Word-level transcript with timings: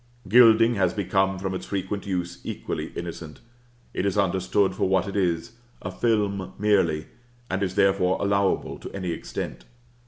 Gilding 0.27 0.73
has 0.77 0.95
become, 0.95 1.37
from 1.37 1.53
its 1.53 1.67
frequent 1.67 2.07
use, 2.07 2.39
equally 2.43 2.87
innocent. 2.95 3.39
It 3.93 4.03
is 4.03 4.17
understood 4.17 4.73
for 4.73 4.89
what 4.89 5.07
it 5.07 5.15
is, 5.15 5.51
a 5.79 5.91
film 5.91 6.53
merely, 6.57 7.05
and 7.51 7.61
is, 7.61 7.75
therefore, 7.75 8.17
allowable 8.19 8.79
to 8.79 8.91
any 8.95 9.11
extent. 9.11 9.63